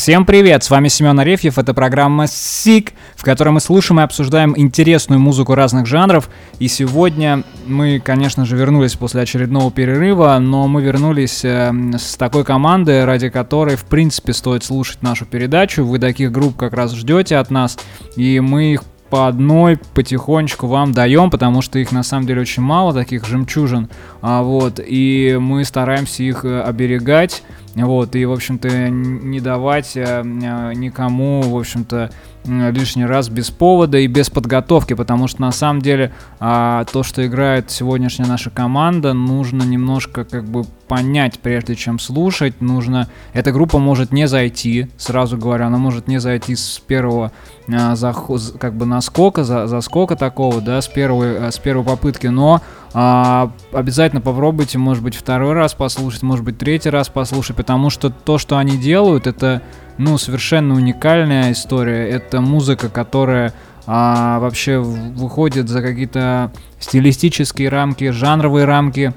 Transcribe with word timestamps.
Всем 0.00 0.24
привет, 0.24 0.64
с 0.64 0.70
вами 0.70 0.88
Семен 0.88 1.20
Арефьев, 1.20 1.58
это 1.58 1.74
программа 1.74 2.26
СИК, 2.26 2.94
в 3.16 3.22
которой 3.22 3.50
мы 3.50 3.60
слушаем 3.60 4.00
и 4.00 4.02
обсуждаем 4.02 4.54
интересную 4.56 5.20
музыку 5.20 5.54
разных 5.54 5.84
жанров. 5.84 6.30
И 6.58 6.68
сегодня 6.68 7.42
мы, 7.66 8.00
конечно 8.02 8.46
же, 8.46 8.56
вернулись 8.56 8.94
после 8.94 9.20
очередного 9.20 9.70
перерыва, 9.70 10.38
но 10.40 10.66
мы 10.68 10.80
вернулись 10.80 11.44
э, 11.44 11.70
с 11.98 12.16
такой 12.16 12.44
командой, 12.44 13.04
ради 13.04 13.28
которой, 13.28 13.76
в 13.76 13.84
принципе, 13.84 14.32
стоит 14.32 14.64
слушать 14.64 15.02
нашу 15.02 15.26
передачу. 15.26 15.84
Вы 15.84 15.98
таких 15.98 16.32
групп 16.32 16.56
как 16.56 16.72
раз 16.72 16.94
ждете 16.94 17.36
от 17.36 17.50
нас, 17.50 17.78
и 18.16 18.40
мы 18.40 18.72
их 18.72 18.84
по 19.10 19.26
одной 19.26 19.76
потихонечку 19.92 20.66
вам 20.68 20.92
даем, 20.92 21.30
потому 21.30 21.60
что 21.60 21.78
их 21.78 21.92
на 21.92 22.04
самом 22.04 22.26
деле 22.26 22.40
очень 22.40 22.62
мало, 22.62 22.94
таких 22.94 23.26
жемчужин, 23.26 23.90
а, 24.22 24.42
вот, 24.42 24.80
и 24.82 25.36
мы 25.38 25.64
стараемся 25.64 26.22
их 26.22 26.44
э, 26.44 26.62
оберегать, 26.62 27.42
вот, 27.74 28.16
и, 28.16 28.24
в 28.24 28.32
общем-то, 28.32 28.88
не 28.88 29.40
давать 29.40 29.96
а, 29.96 30.22
никому, 30.22 31.42
в 31.42 31.56
общем-то, 31.56 32.10
лишний 32.44 33.04
раз 33.04 33.28
без 33.28 33.50
повода 33.50 33.98
и 33.98 34.06
без 34.06 34.30
подготовки, 34.30 34.94
потому 34.94 35.28
что 35.28 35.42
на 35.42 35.52
самом 35.52 35.82
деле 35.82 36.12
а, 36.38 36.84
то, 36.90 37.02
что 37.02 37.24
играет 37.26 37.70
сегодняшняя 37.70 38.26
наша 38.26 38.50
команда, 38.50 39.12
нужно 39.12 39.62
немножко 39.62 40.24
как 40.24 40.44
бы 40.44 40.64
понять, 40.88 41.38
прежде 41.38 41.76
чем 41.76 41.98
слушать. 41.98 42.60
Нужно, 42.60 43.08
эта 43.34 43.52
группа 43.52 43.78
может 43.78 44.12
не 44.12 44.26
зайти, 44.26 44.88
сразу 44.96 45.36
говорю, 45.36 45.66
она 45.66 45.78
может 45.78 46.08
не 46.08 46.18
зайти 46.18 46.56
с 46.56 46.82
первого 46.84 47.30
заход, 47.68 48.56
как 48.58 48.74
бы 48.74 48.86
наскока, 48.86 49.44
за, 49.44 49.66
заскока 49.66 50.16
такого, 50.16 50.60
да, 50.60 50.80
с 50.80 50.88
первой, 50.88 51.52
с 51.52 51.58
первой 51.58 51.84
попытки, 51.84 52.26
но 52.26 52.62
а, 52.92 53.52
обязательно 53.72 54.20
попробуйте, 54.20 54.78
может 54.78 55.04
быть, 55.04 55.14
второй 55.14 55.52
раз 55.52 55.74
послушать, 55.74 56.22
может 56.22 56.44
быть, 56.44 56.58
третий 56.58 56.90
раз 56.90 57.08
послушать, 57.08 57.56
потому 57.70 57.88
что 57.88 58.10
то, 58.10 58.36
что 58.36 58.58
они 58.58 58.76
делают, 58.76 59.28
это 59.28 59.62
ну, 59.96 60.18
совершенно 60.18 60.74
уникальная 60.74 61.52
история. 61.52 62.10
Это 62.10 62.40
музыка, 62.40 62.88
которая 62.88 63.54
а, 63.86 64.40
вообще 64.40 64.78
выходит 64.78 65.68
за 65.68 65.82
какие-то 65.82 66.50
стилистические 66.80 67.68
рамки, 67.68 68.10
жанровые 68.10 68.64
рамки. 68.64 69.14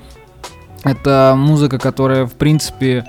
Это 0.83 1.33
музыка, 1.35 1.79
которая, 1.79 2.27
в 2.27 2.33
принципе, 2.33 3.05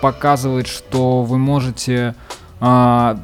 показывает, 0.00 0.68
что 0.68 1.22
вы 1.22 1.38
можете 1.38 2.14
а, 2.60 3.18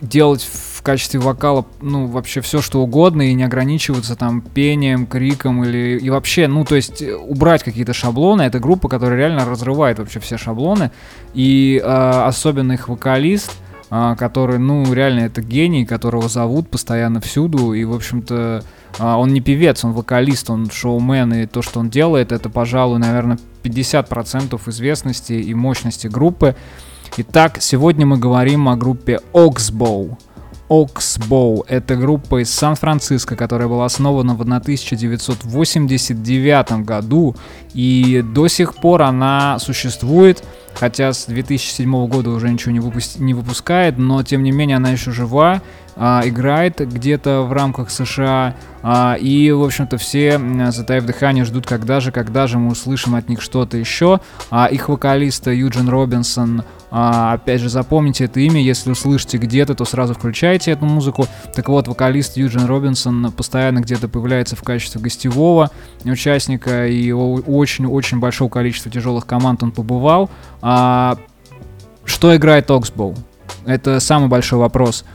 делать 0.00 0.48
в 0.82 0.84
качестве 0.84 1.20
вокала, 1.20 1.64
ну, 1.80 2.08
вообще 2.08 2.40
все, 2.40 2.60
что 2.60 2.82
угодно, 2.82 3.22
и 3.22 3.34
не 3.34 3.44
ограничиваться 3.44 4.16
там 4.16 4.40
пением, 4.40 5.06
криком 5.06 5.62
или... 5.62 5.96
И 6.02 6.10
вообще, 6.10 6.48
ну, 6.48 6.64
то 6.64 6.74
есть 6.74 7.00
э, 7.00 7.14
убрать 7.14 7.62
какие-то 7.62 7.92
шаблоны. 7.92 8.42
Это 8.42 8.58
группа, 8.58 8.88
которая 8.88 9.16
реально 9.16 9.44
разрывает 9.44 10.00
вообще 10.00 10.18
все 10.18 10.38
шаблоны. 10.38 10.90
И 11.34 11.80
э, 11.80 11.86
особенно 11.86 12.72
их 12.72 12.88
вокалист, 12.88 13.52
э, 13.92 14.16
который, 14.18 14.58
ну, 14.58 14.92
реально 14.92 15.20
это 15.20 15.40
гений, 15.40 15.86
которого 15.86 16.28
зовут 16.28 16.68
постоянно 16.68 17.20
всюду. 17.20 17.74
И, 17.74 17.84
в 17.84 17.94
общем-то, 17.94 18.64
э, 18.98 19.04
он 19.04 19.32
не 19.32 19.40
певец, 19.40 19.84
он 19.84 19.92
вокалист, 19.92 20.50
он 20.50 20.68
шоумен. 20.68 21.32
И 21.32 21.46
то, 21.46 21.62
что 21.62 21.78
он 21.78 21.90
делает, 21.90 22.32
это, 22.32 22.50
пожалуй, 22.50 22.98
наверное, 22.98 23.38
50% 23.62 24.60
известности 24.68 25.34
и 25.34 25.54
мощности 25.54 26.08
группы. 26.08 26.56
Итак, 27.18 27.58
сегодня 27.60 28.04
мы 28.04 28.18
говорим 28.18 28.68
о 28.68 28.74
группе 28.74 29.20
Oxbow. 29.32 30.18
Oxbow. 30.72 31.64
Это 31.68 31.94
группа 31.96 32.42
из 32.42 32.50
Сан-Франциско, 32.50 33.36
которая 33.36 33.68
была 33.68 33.84
основана 33.84 34.34
в 34.34 34.40
1989 34.40 36.86
году, 36.86 37.36
и 37.74 38.24
до 38.24 38.48
сих 38.48 38.76
пор 38.76 39.02
она 39.02 39.58
существует, 39.58 40.42
хотя 40.72 41.12
с 41.12 41.26
2007 41.26 42.06
года 42.06 42.30
уже 42.30 42.50
ничего 42.50 42.72
не, 42.72 42.80
выпусти, 42.80 43.20
не 43.20 43.34
выпускает, 43.34 43.98
но 43.98 44.22
тем 44.22 44.42
не 44.42 44.50
менее 44.50 44.78
она 44.78 44.92
еще 44.92 45.10
жива, 45.10 45.60
а, 45.94 46.22
играет 46.24 46.78
где-то 46.78 47.42
в 47.42 47.52
рамках 47.52 47.90
США, 47.90 48.56
а, 48.82 49.18
и, 49.20 49.50
в 49.50 49.62
общем-то, 49.62 49.98
все, 49.98 50.40
затаив 50.70 51.04
дыхание, 51.04 51.44
ждут, 51.44 51.66
когда 51.66 52.00
же, 52.00 52.12
когда 52.12 52.46
же 52.46 52.58
мы 52.58 52.70
услышим 52.70 53.14
от 53.14 53.28
них 53.28 53.42
что-то 53.42 53.76
еще. 53.76 54.20
А, 54.50 54.68
их 54.68 54.88
вокалиста 54.88 55.50
Юджин 55.50 55.90
Робинсон 55.90 56.64
а, 56.94 57.32
опять 57.32 57.62
же, 57.62 57.70
запомните 57.70 58.26
это 58.26 58.38
имя, 58.40 58.60
если 58.60 58.90
услышите 58.90 59.38
где-то, 59.38 59.74
то 59.74 59.86
сразу 59.86 60.12
включайте 60.12 60.72
эту 60.72 60.84
музыку. 60.84 61.26
Так 61.54 61.70
вот, 61.70 61.88
вокалист 61.88 62.36
Юджин 62.36 62.66
Робинсон 62.66 63.32
постоянно 63.32 63.80
где-то 63.80 64.08
появляется 64.08 64.56
в 64.56 64.62
качестве 64.62 65.00
гостевого 65.00 65.70
участника, 66.04 66.86
и 66.86 67.10
очень-очень 67.10 68.20
большого 68.20 68.50
количества 68.50 68.90
тяжелых 68.90 69.24
команд 69.24 69.62
он 69.62 69.72
побывал. 69.72 70.28
А, 70.60 71.16
что 72.04 72.36
играет 72.36 72.70
Оксбоу? 72.70 73.14
Это 73.64 73.98
самый 73.98 74.28
большой 74.28 74.58
вопрос. 74.58 75.06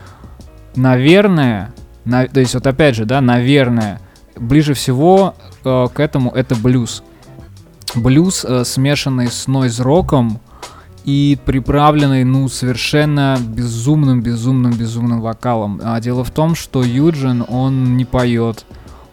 Наверное, 0.74 1.72
на, 2.04 2.26
то 2.26 2.40
есть 2.40 2.54
вот 2.54 2.66
опять 2.66 2.96
же, 2.96 3.04
да, 3.04 3.20
наверное, 3.20 4.00
ближе 4.34 4.74
всего 4.74 5.36
э, 5.64 5.86
к 5.94 6.00
этому 6.00 6.32
это 6.32 6.56
блюз. 6.56 7.04
Блюз, 7.94 8.44
э, 8.44 8.64
смешанный 8.64 9.28
с 9.28 9.46
нойз-роком, 9.46 10.40
и 11.08 11.38
приправленный, 11.42 12.22
ну, 12.24 12.50
совершенно 12.50 13.38
безумным, 13.40 14.20
безумным, 14.20 14.72
безумным 14.72 15.22
вокалом. 15.22 15.80
А 15.82 15.98
дело 16.02 16.22
в 16.22 16.30
том, 16.30 16.54
что 16.54 16.82
Юджин, 16.82 17.46
он 17.48 17.96
не 17.96 18.04
поет, 18.04 18.66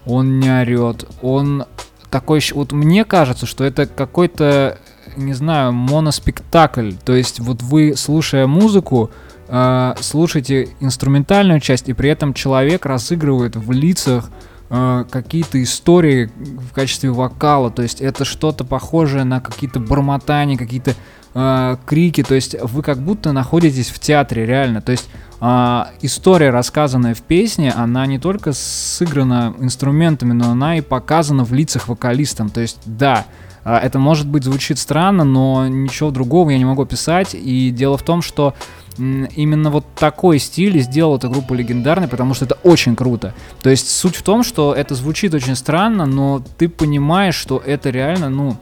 он 0.06 0.42
не 0.42 0.50
орет, 0.50 1.08
он 1.22 1.64
такой... 2.10 2.42
Вот 2.54 2.74
мне 2.74 3.06
кажется, 3.06 3.46
что 3.46 3.64
это 3.64 3.86
какой-то, 3.86 4.78
не 5.16 5.32
знаю, 5.32 5.72
моноспектакль. 5.72 6.92
То 7.06 7.16
есть 7.16 7.40
вот 7.40 7.62
вы, 7.62 7.96
слушая 7.96 8.46
музыку, 8.46 9.10
э, 9.48 9.94
слушаете 10.02 10.68
инструментальную 10.82 11.62
часть, 11.62 11.88
и 11.88 11.94
при 11.94 12.10
этом 12.10 12.34
человек 12.34 12.86
разыгрывает 12.86 13.56
в 13.56 13.72
лицах 13.72 14.30
э, 14.70 15.06
какие-то 15.10 15.64
истории 15.64 16.30
в 16.36 16.74
качестве 16.74 17.12
вокала, 17.12 17.72
то 17.72 17.84
есть 17.84 18.02
это 18.02 18.26
что-то 18.26 18.66
похожее 18.66 19.24
на 19.24 19.40
какие-то 19.40 19.80
бормотания, 19.80 20.58
какие-то 20.58 20.94
э, 21.36 21.78
крики, 21.86 22.24
то 22.24 22.34
есть 22.34 22.56
вы 22.60 22.82
как 22.82 23.00
будто 23.00 23.32
находитесь 23.32 23.90
в 23.90 24.00
театре, 24.00 24.46
реально. 24.46 24.82
То 24.82 24.94
есть 24.94 25.08
э, 25.40 25.84
история, 26.02 26.50
рассказанная 26.50 27.14
в 27.14 27.22
песне, 27.22 27.72
она 27.72 28.08
не 28.08 28.18
только 28.18 28.54
сыграна 28.54 29.54
инструментами, 29.60 30.34
но 30.34 30.50
она 30.52 30.78
и 30.78 30.82
показана 30.82 31.44
в 31.44 31.54
лицах 31.54 31.88
вокалистам. 31.88 32.50
То 32.50 32.62
есть, 32.62 32.80
да, 32.86 33.26
э, 33.64 33.76
это 33.76 34.00
может 34.00 34.28
быть 34.28 34.46
звучит 34.46 34.80
странно, 34.80 35.24
но 35.26 35.68
ничего 35.68 36.10
другого 36.10 36.50
я 36.50 36.58
не 36.58 36.66
могу 36.66 36.86
писать. 36.86 37.36
И 37.36 37.70
дело 37.70 37.98
в 37.98 38.04
том, 38.04 38.22
что 38.22 38.56
именно 38.98 39.70
вот 39.72 39.86
такой 39.96 40.40
стиль 40.40 40.80
сделал 40.82 41.18
эту 41.18 41.30
группу 41.30 41.54
легендарной, 41.54 42.08
потому 42.08 42.34
что 42.34 42.46
это 42.46 42.56
очень 42.64 42.96
круто. 42.96 43.34
То 43.62 43.70
есть 43.70 43.90
суть 43.90 44.16
в 44.16 44.24
том, 44.24 44.42
что 44.42 44.74
это 44.74 44.96
звучит 44.96 45.34
очень 45.34 45.58
странно, 45.58 46.06
но 46.06 46.42
ты 46.58 46.70
понимаешь, 46.70 47.36
что 47.36 47.58
это 47.58 47.90
реально, 47.90 48.30
ну, 48.30 48.56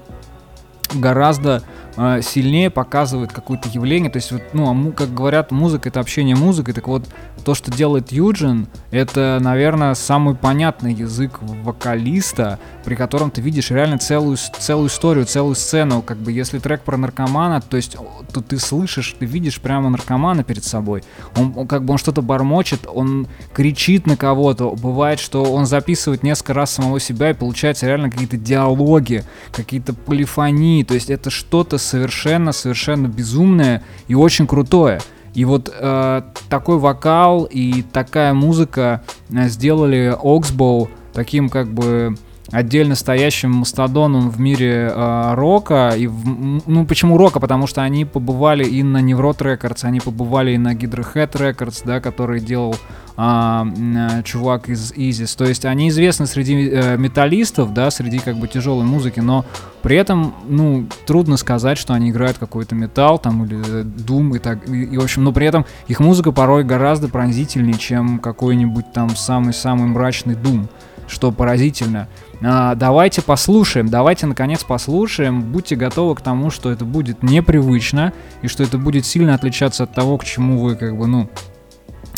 гораздо 0.94 1.64
э, 1.98 2.22
сильнее 2.22 2.70
показывает 2.70 3.32
какое-то 3.32 3.70
явление. 3.70 4.10
То 4.10 4.18
есть, 4.18 4.32
вот, 4.32 4.42
ну, 4.54 4.70
а 4.70 4.92
как 4.92 5.14
говорят, 5.14 5.52
музыка 5.52 5.90
это 5.90 6.00
общение 6.00 6.36
музыкой. 6.36 6.74
Так 6.74 6.88
вот, 6.88 7.08
то, 7.44 7.56
что 7.56 7.72
делает 7.72 8.12
Юджин, 8.12 8.68
это, 8.92 9.40
наверное, 9.42 9.94
самый 9.96 10.36
понятный 10.36 10.94
язык 10.94 11.40
вокалиста, 11.42 12.60
при 12.84 12.96
котором 12.96 13.32
ты 13.32 13.42
видишь 13.42 13.72
реально 13.72 13.98
целую, 13.98 14.38
целую 14.38 14.88
историю, 14.88 15.26
целую 15.26 15.56
сцену. 15.56 16.02
Как 16.02 16.18
бы, 16.18 16.32
если 16.32 16.60
трек 16.60 16.82
про 16.82 16.98
наркомана, 16.98 17.62
то 17.62 17.78
есть, 17.78 17.98
то 18.32 18.42
ты 18.42 18.58
слышишь, 18.60 19.16
ты 19.18 19.26
видишь 19.26 19.60
прямо 19.60 19.90
наркомана 19.90 20.44
перед 20.44 20.64
собой. 20.64 21.04
Он, 21.36 21.54
он 21.56 21.68
как 21.68 21.84
бы 21.84 21.94
он 21.94 21.98
что-то 21.98 22.22
бормочет, 22.22 22.88
он 22.88 23.28
кричит 23.54 24.08
на 24.08 24.18
кого-то. 24.18 24.72
Бывает, 24.72 25.20
что 25.20 25.44
он 25.44 25.66
записывает 25.66 26.24
несколько 26.24 26.54
раз 26.54 26.72
самого 26.72 27.00
себя 27.00 27.32
и 27.32 27.34
получается 27.34 27.88
реально 27.88 28.10
какие-то 28.10 28.38
диалоги, 28.38 29.24
какие-то 29.52 29.94
полифонии. 29.94 30.84
То 30.84 30.94
есть, 30.94 31.10
это 31.10 31.30
что-то 31.30 31.78
совершенно-совершенно 31.84 33.08
безумное 33.08 33.84
и 34.08 34.16
очень 34.16 34.48
крутое. 34.48 35.02
И 35.34 35.46
вот 35.46 35.74
э, 35.74 36.22
такой 36.50 36.78
вокал 36.78 37.46
и 37.46 37.82
такая 37.82 38.34
музыка 38.34 39.04
э, 39.30 39.48
сделали 39.50 40.16
Oxbow 40.22 40.90
таким 41.14 41.50
как 41.50 41.68
бы 41.68 42.16
отдельно 42.54 42.96
стоящим 42.96 43.52
мастодоном 43.52 44.30
в 44.30 44.40
мире 44.40 44.92
э, 44.94 45.34
рока. 45.34 45.94
И 45.98 46.08
в, 46.08 46.28
ну, 46.68 46.86
почему 46.86 47.18
рока? 47.18 47.40
Потому 47.40 47.68
что 47.68 47.82
они 47.82 48.06
побывали 48.06 48.64
и 48.64 48.84
на 48.84 49.02
Неврот 49.02 49.42
Records, 49.42 49.84
они 49.84 50.00
побывали 50.00 50.52
и 50.52 50.58
на 50.58 50.74
Head 50.74 51.32
Records, 51.32 51.82
да, 51.84 52.00
который 52.00 52.40
делал 52.40 52.76
а, 53.18 53.66
э, 53.66 54.24
чувак 54.24 54.70
из 54.70 54.94
Изис. 54.96 55.36
То 55.36 55.46
есть 55.46 55.66
они 55.66 55.90
известны 55.90 56.28
среди 56.28 56.70
э, 56.70 56.98
металлистов, 56.98 57.74
да, 57.74 57.90
среди 57.90 58.20
как 58.20 58.38
бы 58.38 58.48
тяжелой 58.48 58.86
музыки, 58.86 59.20
но 59.20 59.46
при 59.82 59.98
этом, 59.98 60.34
ну, 60.48 60.88
трудно 61.06 61.38
сказать, 61.38 61.78
что 61.78 61.94
они 61.94 62.12
играют 62.12 62.38
какой-то 62.38 62.76
металл 62.76 63.20
там 63.20 63.46
или 63.46 63.82
дум 63.84 64.36
и 64.36 64.40
так, 64.40 64.68
и, 64.70 64.84
и 64.84 64.98
в 64.98 65.04
общем, 65.04 65.24
но 65.24 65.32
при 65.32 65.48
этом 65.48 65.66
их 65.88 66.00
музыка 66.00 66.32
порой 66.32 66.64
гораздо 66.64 67.08
пронзительнее, 67.08 67.78
чем 67.78 68.20
какой-нибудь 68.20 68.94
там 68.94 69.10
самый-самый 69.16 69.88
мрачный 69.88 70.36
дум. 70.36 70.68
что 71.08 71.32
поразительно. 71.32 72.08
А, 72.46 72.76
давайте 72.76 73.22
послушаем, 73.22 73.88
давайте 73.88 74.26
наконец 74.26 74.64
послушаем. 74.64 75.42
Будьте 75.42 75.76
готовы 75.76 76.16
к 76.16 76.22
тому, 76.22 76.50
что 76.50 76.72
это 76.72 76.84
будет 76.84 77.24
непривычно 77.24 78.12
и 78.42 78.48
что 78.48 78.64
это 78.64 78.78
будет 78.78 79.06
сильно 79.06 79.34
отличаться 79.34 79.84
от 79.84 79.94
того, 79.94 80.18
к 80.18 80.26
чему 80.26 80.60
вы 80.60 80.76
как 80.76 80.98
бы, 80.98 81.08
ну, 81.08 81.30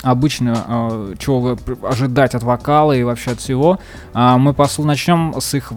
обычно, 0.01 0.66
э, 0.68 1.13
чего 1.19 1.39
вы 1.39 1.57
ожидать 1.83 2.33
от 2.33 2.44
вокала 2.44 2.94
и 2.94 3.04
вообще 3.04 3.31
от 3.31 3.39
всего. 3.39 3.80
Э, 4.13 4.38
мы 4.38 4.54
посл 4.54 4.83
начнем 4.83 5.36
с 5.39 5.54
их 5.54 5.72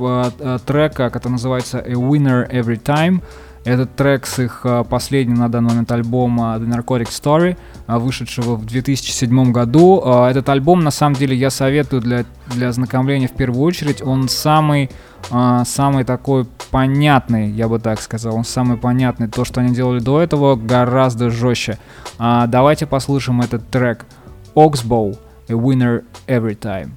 трека, 0.66 1.10
это 1.14 1.28
называется, 1.28 1.78
A 1.78 1.92
Winner 1.92 2.50
Every 2.50 2.80
Time. 2.82 3.22
Этот 3.64 3.94
трек 3.96 4.26
с 4.26 4.38
их 4.38 4.60
э, 4.64 4.84
последнего 4.88 5.40
на 5.40 5.48
данный 5.48 5.70
момент 5.70 5.92
альбома 5.92 6.56
The 6.58 6.66
Narcotic 6.66 7.08
Story, 7.08 7.56
э, 7.86 7.98
вышедшего 7.98 8.54
в 8.56 8.64
2007 8.64 9.52
году. 9.52 10.02
Э, 10.04 10.26
этот 10.30 10.48
альбом, 10.48 10.80
на 10.80 10.90
самом 10.90 11.16
деле, 11.16 11.36
я 11.36 11.50
советую 11.50 12.00
для, 12.00 12.24
для 12.46 12.68
ознакомления 12.68 13.28
в 13.28 13.34
первую 13.34 13.62
очередь. 13.62 14.02
Он 14.02 14.28
самый, 14.28 14.90
самый 15.30 16.04
такой 16.04 16.46
понятный, 16.70 17.50
я 17.50 17.68
бы 17.68 17.78
так 17.78 18.00
сказал. 18.00 18.36
Он 18.36 18.44
самый 18.44 18.78
понятный. 18.78 19.28
То, 19.28 19.44
что 19.44 19.60
они 19.60 19.74
делали 19.74 19.98
до 19.98 20.20
этого, 20.20 20.56
гораздо 20.56 21.30
жестче. 21.30 21.78
Давайте 22.18 22.86
послушаем 22.86 23.40
этот 23.40 23.68
трек. 23.68 24.06
Oxbow, 24.54 25.18
a 25.48 25.52
winner 25.52 26.04
every 26.26 26.58
time. 26.58 26.92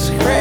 disgrace. 0.00 0.39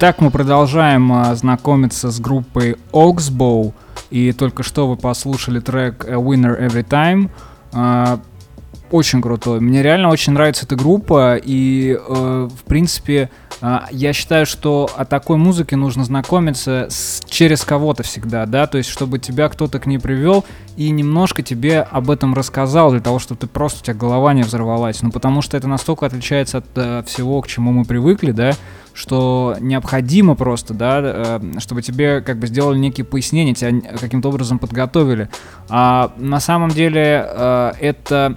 Итак, 0.00 0.20
мы 0.20 0.30
продолжаем 0.30 1.12
а, 1.12 1.34
знакомиться 1.34 2.12
с 2.12 2.20
группой 2.20 2.76
Oxbow, 2.92 3.72
и 4.10 4.30
только 4.30 4.62
что 4.62 4.86
вы 4.86 4.96
послушали 4.96 5.58
трек 5.58 6.04
A 6.04 6.12
Winner 6.12 6.56
Every 6.56 6.86
Time. 6.88 7.30
А, 7.72 8.20
очень 8.92 9.20
крутой. 9.20 9.58
Мне 9.58 9.82
реально 9.82 10.10
очень 10.10 10.34
нравится 10.34 10.66
эта 10.66 10.76
группа, 10.76 11.36
и, 11.36 11.98
э, 11.98 12.48
в 12.48 12.64
принципе, 12.64 13.28
э, 13.60 13.78
я 13.90 14.12
считаю, 14.12 14.46
что 14.46 14.88
о 14.96 15.04
такой 15.04 15.36
музыке 15.36 15.76
нужно 15.76 16.04
знакомиться 16.04 16.86
с, 16.88 17.20
через 17.26 17.64
кого-то 17.64 18.02
всегда, 18.02 18.46
да, 18.46 18.66
то 18.66 18.78
есть, 18.78 18.88
чтобы 18.88 19.18
тебя 19.18 19.48
кто-то 19.48 19.78
к 19.78 19.86
ней 19.86 19.98
привел 19.98 20.44
и 20.76 20.90
немножко 20.90 21.42
тебе 21.42 21.82
об 21.82 22.10
этом 22.10 22.34
рассказал, 22.34 22.92
для 22.92 23.00
того, 23.00 23.18
чтобы 23.18 23.40
ты 23.40 23.46
просто, 23.46 23.80
у 23.80 23.84
тебя 23.84 23.94
голова 23.94 24.32
не 24.32 24.42
взорвалась. 24.42 25.02
Ну, 25.02 25.10
потому 25.10 25.42
что 25.42 25.56
это 25.56 25.68
настолько 25.68 26.06
отличается 26.06 26.58
от 26.58 26.66
э, 26.76 27.02
всего, 27.06 27.42
к 27.42 27.48
чему 27.48 27.72
мы 27.72 27.84
привыкли, 27.84 28.30
да, 28.30 28.52
что 28.98 29.56
необходимо 29.60 30.34
просто, 30.34 30.74
да, 30.74 31.00
э, 31.00 31.40
чтобы 31.58 31.82
тебе 31.82 32.20
как 32.20 32.38
бы 32.38 32.48
сделали 32.48 32.78
некие 32.78 33.04
пояснения, 33.04 33.54
тебя 33.54 33.80
каким-то 33.96 34.28
образом 34.28 34.58
подготовили. 34.58 35.28
А 35.68 36.12
на 36.16 36.40
самом 36.40 36.70
деле 36.70 37.24
э, 37.24 37.72
это 37.80 38.36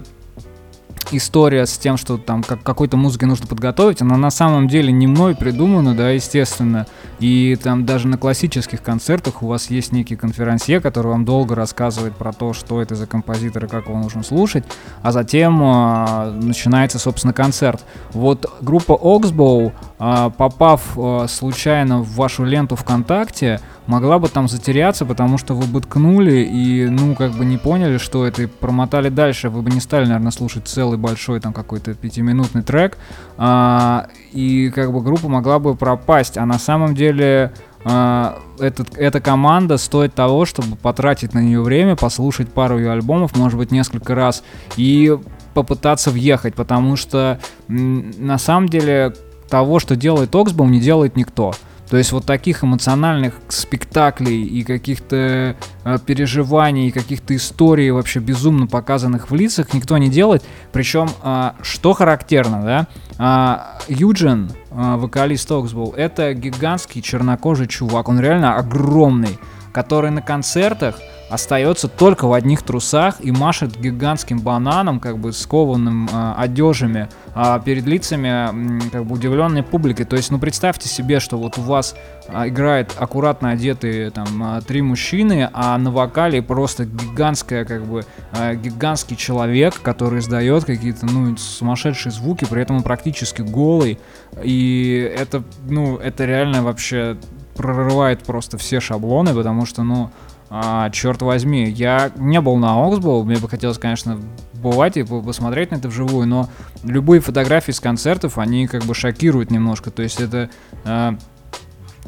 история 1.10 1.66
с 1.66 1.76
тем, 1.78 1.96
что 1.96 2.18
там 2.18 2.42
как, 2.42 2.62
какой-то 2.62 2.96
музыке 2.96 3.26
нужно 3.26 3.46
подготовить, 3.46 4.00
она 4.02 4.16
на 4.16 4.30
самом 4.30 4.68
деле 4.68 4.92
не 4.92 5.06
мной 5.06 5.34
придумана, 5.34 5.94
да, 5.94 6.10
естественно. 6.10 6.86
И 7.18 7.56
там 7.62 7.86
даже 7.86 8.08
на 8.08 8.18
классических 8.18 8.82
концертах 8.82 9.42
у 9.42 9.46
вас 9.46 9.70
есть 9.70 9.92
некий 9.92 10.16
конферансье, 10.16 10.80
который 10.80 11.08
вам 11.08 11.24
долго 11.24 11.54
рассказывает 11.54 12.16
про 12.16 12.32
то, 12.32 12.52
что 12.52 12.82
это 12.82 12.94
за 12.94 13.06
композитор 13.06 13.64
и 13.64 13.68
как 13.68 13.86
его 13.86 13.98
нужно 13.98 14.22
слушать, 14.22 14.64
а 15.02 15.12
затем 15.12 15.62
э, 15.62 16.30
начинается, 16.42 16.98
собственно, 16.98 17.32
концерт. 17.32 17.84
Вот 18.12 18.50
группа 18.60 18.92
Oxbow, 18.92 19.72
э, 19.98 20.30
попав 20.36 20.82
э, 20.96 21.26
случайно 21.28 22.00
в 22.02 22.14
вашу 22.16 22.44
ленту 22.44 22.76
ВКонтакте, 22.76 23.60
могла 23.86 24.18
бы 24.18 24.28
там 24.28 24.48
затеряться, 24.48 25.04
потому 25.04 25.38
что 25.38 25.54
вы 25.54 25.66
бы 25.66 25.80
ткнули 25.80 26.40
и, 26.40 26.86
ну, 26.86 27.14
как 27.14 27.32
бы 27.32 27.44
не 27.44 27.58
поняли, 27.58 27.98
что 27.98 28.26
это, 28.26 28.42
и 28.42 28.46
промотали 28.46 29.08
дальше, 29.08 29.48
вы 29.48 29.62
бы 29.62 29.70
не 29.70 29.80
стали, 29.80 30.04
наверное, 30.04 30.30
слушать 30.30 30.68
целый 30.68 30.98
большой 30.98 31.40
там 31.40 31.52
какой-то 31.52 31.94
пятиминутный 31.94 32.62
трек, 32.62 32.98
а, 33.36 34.06
и 34.32 34.70
как 34.70 34.92
бы 34.92 35.02
группа 35.02 35.28
могла 35.28 35.58
бы 35.58 35.74
пропасть, 35.74 36.38
а 36.38 36.46
на 36.46 36.58
самом 36.58 36.94
деле 36.94 37.52
а, 37.84 38.38
этот, 38.58 38.96
эта 38.96 39.20
команда 39.20 39.76
стоит 39.76 40.14
того, 40.14 40.44
чтобы 40.44 40.76
потратить 40.76 41.34
на 41.34 41.40
нее 41.40 41.60
время, 41.60 41.96
послушать 41.96 42.52
пару 42.52 42.78
ее 42.78 42.92
альбомов, 42.92 43.36
может 43.36 43.58
быть, 43.58 43.72
несколько 43.72 44.14
раз, 44.14 44.44
и 44.76 45.16
попытаться 45.54 46.10
въехать, 46.10 46.54
потому 46.54 46.96
что 46.96 47.38
на 47.68 48.38
самом 48.38 48.68
деле 48.68 49.14
того, 49.48 49.80
что 49.80 49.96
делает 49.96 50.34
Оксбом, 50.34 50.70
не 50.70 50.80
делает 50.80 51.16
никто. 51.16 51.52
То 51.92 51.98
есть 51.98 52.10
вот 52.10 52.24
таких 52.24 52.64
эмоциональных 52.64 53.34
спектаклей 53.48 54.44
и 54.44 54.64
каких-то 54.64 55.56
э, 55.84 55.98
переживаний, 56.06 56.90
каких-то 56.90 57.36
историй 57.36 57.90
вообще 57.90 58.18
безумно 58.18 58.66
показанных 58.66 59.30
в 59.30 59.34
лицах 59.34 59.74
никто 59.74 59.98
не 59.98 60.08
делает. 60.08 60.42
Причем, 60.72 61.10
э, 61.22 61.50
что 61.60 61.92
характерно, 61.92 62.86
да, 63.18 63.76
э, 63.88 63.92
Юджин, 63.92 64.50
э, 64.70 64.96
вокалист 64.96 65.52
Оксбол, 65.52 65.92
это 65.94 66.32
гигантский 66.32 67.02
чернокожий 67.02 67.66
чувак, 67.66 68.08
он 68.08 68.18
реально 68.18 68.56
огромный, 68.56 69.38
который 69.70 70.10
на 70.10 70.22
концертах 70.22 70.98
остается 71.32 71.88
только 71.88 72.26
в 72.26 72.34
одних 72.34 72.62
трусах 72.62 73.16
и 73.20 73.30
машет 73.32 73.80
гигантским 73.80 74.38
бананом, 74.38 75.00
как 75.00 75.18
бы 75.18 75.32
скованным 75.32 76.06
э, 76.12 76.34
одежами 76.36 77.08
э, 77.34 77.60
перед 77.64 77.86
лицами 77.86 78.84
э, 78.84 78.90
как 78.90 79.06
бы 79.06 79.14
удивленной 79.14 79.62
публики. 79.62 80.04
То 80.04 80.16
есть, 80.16 80.30
ну 80.30 80.38
представьте 80.38 80.90
себе, 80.90 81.20
что 81.20 81.38
вот 81.38 81.56
у 81.56 81.62
вас 81.62 81.94
э, 82.28 82.48
играет 82.48 82.94
аккуратно 82.98 83.50
одетые 83.50 84.10
там 84.10 84.58
э, 84.58 84.60
три 84.60 84.82
мужчины, 84.82 85.48
а 85.54 85.78
на 85.78 85.90
вокале 85.90 86.42
просто 86.42 86.84
гигантская 86.84 87.64
как 87.64 87.86
бы 87.86 88.04
э, 88.32 88.54
гигантский 88.56 89.16
человек, 89.16 89.80
который 89.80 90.18
издает 90.18 90.66
какие-то 90.66 91.06
ну 91.06 91.34
сумасшедшие 91.38 92.12
звуки, 92.12 92.44
при 92.44 92.60
этом 92.60 92.76
он 92.76 92.82
практически 92.82 93.40
голый, 93.40 93.98
и 94.42 95.12
это 95.18 95.42
ну 95.66 95.96
это 95.96 96.26
реально 96.26 96.62
вообще 96.62 97.16
прорывает 97.54 98.22
просто 98.22 98.58
все 98.58 98.80
шаблоны, 98.80 99.34
потому 99.34 99.64
что 99.64 99.82
ну 99.82 100.10
а, 100.54 100.90
черт 100.90 101.22
возьми, 101.22 101.64
я 101.64 102.12
не 102.16 102.38
был 102.42 102.56
на 102.56 102.86
Оксбол, 102.86 103.24
мне 103.24 103.38
бы 103.38 103.48
хотелось, 103.48 103.78
конечно, 103.78 104.20
бывать 104.52 104.98
и 104.98 105.02
посмотреть 105.02 105.70
на 105.70 105.76
это 105.76 105.88
вживую, 105.88 106.26
но 106.26 106.50
любые 106.84 107.22
фотографии 107.22 107.72
с 107.72 107.80
концертов, 107.80 108.36
они 108.36 108.66
как 108.66 108.84
бы 108.84 108.94
шокируют 108.94 109.50
немножко, 109.50 109.90
то 109.90 110.02
есть 110.02 110.20
это 110.20 110.50
а, 110.84 111.16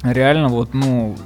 реально 0.03 0.49
вот, 0.49 0.75
ну, 0.75 1.17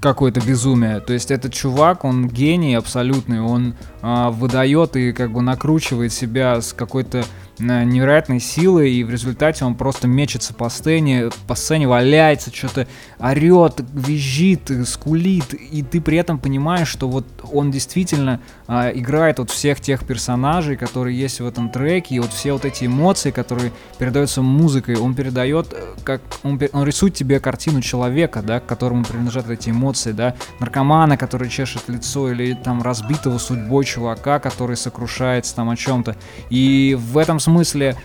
какое-то 0.00 0.40
безумие. 0.40 0.98
То 0.98 1.12
есть 1.12 1.30
этот 1.30 1.52
чувак, 1.52 2.04
он 2.04 2.28
гений 2.28 2.74
абсолютный, 2.74 3.40
он 3.40 3.74
а, 4.02 4.30
выдает 4.30 4.96
и 4.96 5.12
как 5.12 5.32
бы 5.32 5.42
накручивает 5.42 6.12
себя 6.12 6.60
с 6.60 6.72
какой-то 6.72 7.24
невероятной 7.58 8.40
силой, 8.40 8.92
и 8.92 9.04
в 9.04 9.10
результате 9.10 9.64
он 9.64 9.74
просто 9.74 10.08
мечется 10.08 10.54
по 10.54 10.68
сцене, 10.68 11.30
по 11.46 11.54
сцене 11.54 11.88
валяется, 11.88 12.54
что-то 12.54 12.86
орет, 13.18 13.80
визжит, 13.92 14.70
скулит, 14.86 15.54
и 15.54 15.82
ты 15.82 16.00
при 16.00 16.18
этом 16.18 16.38
понимаешь, 16.38 16.88
что 16.88 17.08
вот 17.08 17.26
он 17.52 17.70
действительно 17.70 18.40
а, 18.66 18.90
играет 18.90 19.38
вот 19.38 19.50
всех 19.50 19.80
тех 19.80 20.04
персонажей, 20.04 20.76
которые 20.76 21.18
есть 21.18 21.40
в 21.40 21.46
этом 21.46 21.70
треке, 21.70 22.16
и 22.16 22.20
вот 22.20 22.32
все 22.32 22.52
вот 22.52 22.64
эти 22.64 22.86
эмоции, 22.86 23.30
которые 23.30 23.72
передаются 23.98 24.42
музыкой, 24.42 24.96
он 24.96 25.14
передает, 25.14 25.72
э, 25.72 25.94
как 26.04 26.20
он, 26.42 26.60
он 26.72 26.84
рисует 26.84 27.14
тебе 27.14 27.40
картину 27.40 27.80
человека, 27.80 28.42
да, 28.42 28.60
к 28.60 28.66
которому 28.66 29.04
принадлежат 29.04 29.48
эти 29.48 29.70
эмоции, 29.70 30.12
да, 30.12 30.34
наркомана, 30.60 31.16
который 31.16 31.48
чешет 31.48 31.82
лицо, 31.88 32.30
или 32.30 32.54
там 32.54 32.82
разбитого 32.82 33.38
судьбой 33.38 33.84
чувака, 33.84 34.38
который 34.38 34.76
сокрушается 34.76 35.54
там 35.54 35.70
о 35.70 35.76
чем-то, 35.76 36.16
и 36.50 36.96
в 36.98 37.18
этом 37.18 37.40
смысле, 37.46 37.96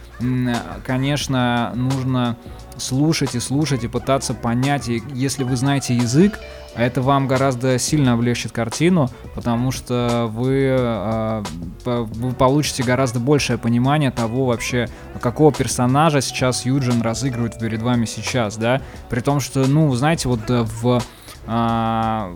конечно, 0.86 1.72
нужно 1.74 2.38
слушать 2.78 3.34
и 3.36 3.40
слушать 3.40 3.84
и 3.84 3.88
пытаться 3.88 4.36
понять. 4.36 4.88
И 4.88 5.02
если 5.14 5.44
вы 5.44 5.56
знаете 5.56 5.96
язык, 5.96 6.40
это 6.76 7.02
вам 7.02 7.28
гораздо 7.28 7.80
сильно 7.80 8.14
облегчит 8.14 8.52
картину, 8.52 9.10
потому 9.34 9.72
что 9.72 10.30
вы, 10.32 10.76
э, 10.78 11.44
вы 11.86 12.34
получите 12.34 12.84
гораздо 12.84 13.20
большее 13.20 13.58
понимание 13.58 14.12
того 14.12 14.46
вообще, 14.46 14.88
какого 15.20 15.52
персонажа 15.52 16.22
сейчас 16.22 16.66
Юджин 16.66 17.02
разыгрывает 17.02 17.60
перед 17.60 17.82
вами 17.82 18.06
сейчас, 18.06 18.58
да. 18.58 18.82
При 19.10 19.22
том, 19.22 19.40
что, 19.40 19.66
ну, 19.66 19.94
знаете, 19.96 20.30
вот 20.30 20.50
э, 20.50 20.62
в, 20.62 21.02
э, 21.48 22.34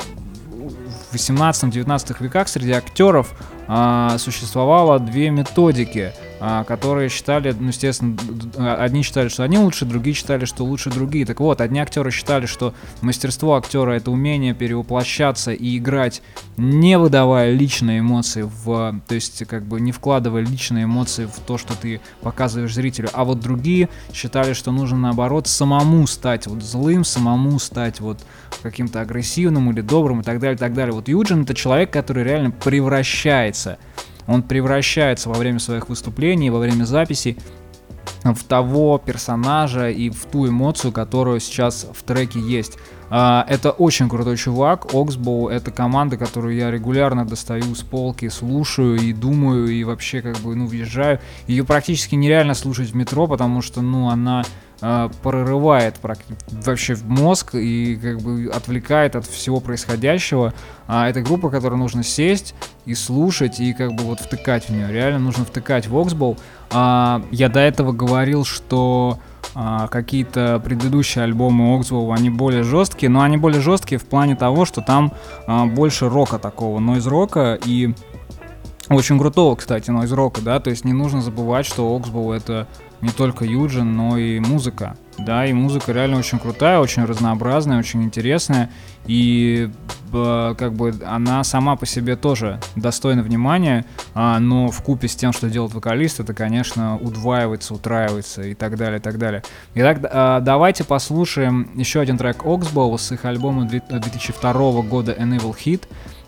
в 1.12 1.16
18-19 1.16 2.16
веках 2.20 2.48
среди 2.48 2.72
актеров 2.72 3.34
э, 3.68 4.16
существовало 4.18 4.98
две 5.00 5.30
методики– 5.30 6.12
а, 6.24 6.25
которые 6.40 7.10
считали, 7.10 7.56
ну, 7.58 7.68
естественно, 7.68 8.18
одни 8.76 9.04
считали, 9.04 9.30
что 9.30 9.44
они 9.44 9.58
лучше, 9.58 9.86
другие 9.86 10.14
считали, 10.14 10.46
что 10.46 10.64
лучше 10.64 10.90
другие. 10.90 11.26
Так 11.26 11.40
вот, 11.40 11.62
одни 11.62 11.80
актеры 11.80 12.12
считали, 12.12 12.46
что 12.46 12.74
мастерство 13.02 13.56
актера 13.56 13.92
это 13.92 14.12
умение 14.12 14.54
перевоплощаться 14.54 15.52
и 15.52 15.78
играть, 15.78 16.22
не 16.58 16.98
выдавая 16.98 17.52
личные 17.52 18.00
эмоции 18.00 18.44
в, 18.44 19.00
то 19.08 19.16
есть, 19.16 19.46
как 19.46 19.64
бы 19.64 19.80
не 19.80 19.92
вкладывая 19.92 20.42
личные 20.42 20.86
эмоции 20.86 21.26
в 21.26 21.40
то, 21.40 21.58
что 21.58 21.76
ты 21.76 22.02
показываешь 22.22 22.74
зрителю. 22.74 23.10
А 23.14 23.24
вот 23.24 23.40
другие 23.40 23.90
считали, 24.14 24.54
что 24.54 24.72
нужно 24.72 24.98
наоборот 24.98 25.48
самому 25.48 26.06
стать 26.08 26.48
вот 26.48 26.62
злым, 26.64 27.04
самому 27.04 27.60
стать 27.60 28.00
вот 28.02 28.20
каким-то 28.62 29.02
агрессивным 29.02 29.72
или 29.72 29.82
добрым 29.82 30.22
и 30.22 30.24
так 30.24 30.40
далее, 30.40 30.56
и 30.56 30.60
так 30.60 30.74
далее. 30.74 30.94
Вот 30.94 31.08
Юджин 31.08 31.44
это 31.44 31.54
человек, 31.54 31.92
который 31.92 32.24
реально 32.24 32.52
превращается 32.52 33.78
он 34.28 34.44
превращается 34.44 35.30
во 35.30 35.36
время 35.36 35.60
своих 35.60 35.90
выступлений, 35.90 36.50
во 36.50 36.60
время 36.60 36.86
записи 36.86 37.38
в 38.24 38.44
того 38.44 38.98
персонажа 38.98 39.90
и 39.90 40.10
в 40.10 40.26
ту 40.26 40.48
эмоцию, 40.48 40.92
которую 40.92 41.40
сейчас 41.40 41.88
в 41.94 42.04
треке 42.04 42.40
есть. 42.40 42.78
А, 43.10 43.46
это 43.48 43.72
очень 43.72 44.10
крутой 44.10 44.38
чувак. 44.38 44.86
Oxbow— 44.94 45.50
это 45.52 45.72
команда, 45.72 46.18
которую 46.18 46.56
я 46.56 46.72
регулярно 46.72 47.26
достаю 47.26 47.76
с 47.76 47.82
полки, 47.82 48.30
слушаю 48.30 48.96
и 48.96 49.14
думаю, 49.14 49.68
и 49.68 49.84
вообще 49.84 50.22
как 50.22 50.38
бы, 50.38 50.56
ну, 50.56 50.66
въезжаю. 50.66 51.20
Ее 51.48 51.64
практически 51.64 52.16
нереально 52.16 52.56
слушать 52.56 52.92
в 52.92 52.96
метро, 52.96 53.28
потому 53.28 53.62
что, 53.62 53.82
ну, 53.82 54.10
она 54.10 54.44
э, 54.86 55.10
прорывает 55.24 55.96
вообще 56.52 56.94
в 56.94 57.10
мозг 57.10 57.56
и 57.56 57.96
как 57.96 58.22
бы 58.22 58.52
отвлекает 58.54 59.16
от 59.16 59.26
всего 59.26 59.60
происходящего. 59.60 60.54
А 60.88 61.10
это 61.10 61.22
группа, 61.22 61.50
которую 61.50 61.80
нужно 61.80 62.04
сесть 62.04 62.54
и 62.86 62.94
слушать 62.94 63.60
и 63.60 63.74
как 63.74 63.94
бы 63.94 64.04
вот 64.04 64.20
втыкать 64.20 64.70
в 64.70 64.70
нее. 64.70 64.92
Реально 64.92 65.20
нужно 65.20 65.46
втыкать 65.46 65.88
в 65.88 65.96
Oxbow. 65.96 66.38
А, 66.72 67.24
я 67.32 67.50
до 67.50 67.60
этого 67.60 67.92
говорил, 67.92 68.46
что 68.46 69.20
а, 69.58 69.88
какие-то 69.88 70.62
предыдущие 70.64 71.24
альбомы 71.24 71.80
Oxbow, 71.80 72.14
они 72.14 72.30
более 72.30 72.64
жесткие, 72.64 73.10
но 73.10 73.22
они 73.22 73.38
более 73.38 73.62
жесткие 73.62 74.00
в 74.00 74.06
плане 74.06 74.36
того, 74.36 74.66
что 74.66 74.82
там 74.82 75.14
а, 75.48 75.66
больше 75.66 76.10
рока 76.10 76.38
такого, 76.40 76.80
нойз 76.80 77.06
рока 77.06 77.58
и 77.66 77.96
очень 78.90 79.18
крутого, 79.18 79.56
кстати, 79.56 79.90
нойз 79.90 80.12
рока, 80.12 80.42
да, 80.42 80.60
то 80.60 80.70
есть 80.70 80.86
не 80.86 80.94
нужно 80.94 81.22
забывать, 81.22 81.66
что 81.66 81.98
Oxbow 81.98 82.36
это 82.36 82.68
не 83.02 83.10
только 83.10 83.46
Юджин, 83.46 83.96
но 83.96 84.18
и 84.18 84.40
музыка. 84.40 84.98
Да, 85.18 85.46
и 85.46 85.54
музыка 85.54 85.94
реально 85.94 86.18
очень 86.18 86.40
крутая, 86.40 86.80
очень 86.80 87.06
разнообразная, 87.06 87.80
очень 87.80 88.04
интересная. 88.04 88.70
И 89.06 89.70
как 90.12 90.74
бы 90.74 90.94
она 91.06 91.44
сама 91.44 91.76
по 91.76 91.86
себе 91.86 92.16
тоже 92.16 92.60
достойна 92.76 93.22
внимания, 93.22 93.86
а, 94.14 94.40
но 94.40 94.70
в 94.70 94.82
купе 94.82 95.08
с 95.08 95.16
тем, 95.16 95.34
что 95.34 95.50
делает 95.50 95.74
вокалист, 95.74 96.20
это, 96.20 96.34
конечно, 96.34 96.98
удваивается, 96.98 97.74
утраивается 97.74 98.44
и 98.44 98.54
так 98.54 98.78
далее, 98.78 99.00
и 99.00 99.02
так 99.02 99.18
далее. 99.18 99.44
Итак, 99.74 100.00
а, 100.04 100.40
давайте 100.40 100.84
послушаем 100.84 101.70
еще 101.76 102.00
один 102.00 102.18
трек 102.18 102.44
Oxbow 102.44 102.98
с 102.98 103.12
их 103.12 103.26
альбома 103.26 103.66
2002 103.66 104.82
года 104.84 105.14
An 105.14 105.38
Hit. 105.38 105.84